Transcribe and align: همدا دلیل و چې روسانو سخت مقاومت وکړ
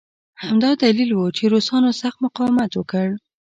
همدا 0.43 0.69
دلیل 0.83 1.11
و 1.13 1.21
چې 1.37 1.43
روسانو 1.53 1.91
سخت 2.01 2.17
مقاومت 2.25 2.71
وکړ 2.75 3.07